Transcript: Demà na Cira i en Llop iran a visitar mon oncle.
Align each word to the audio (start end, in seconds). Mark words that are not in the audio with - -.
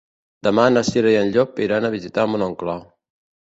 Demà 0.45 0.63
na 0.77 0.81
Cira 0.87 1.11
i 1.11 1.17
en 1.19 1.29
Llop 1.35 1.61
iran 1.67 1.87
a 1.87 1.93
visitar 1.97 2.25
mon 2.33 2.47
oncle. 2.49 2.79